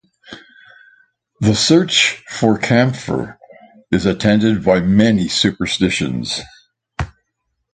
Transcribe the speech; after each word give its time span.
The 1.41 1.53
search 1.53 2.23
for 2.27 2.57
camphor 2.57 3.37
is 3.91 4.07
attended 4.07 4.63
by 4.65 4.79
many 4.79 5.27
superstitions. 5.27 6.39